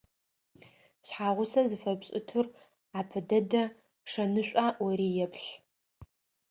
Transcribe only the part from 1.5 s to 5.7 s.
зыфэпшӏыщтыр апэ дэдэ шэнышӏуа ӏори еплъ.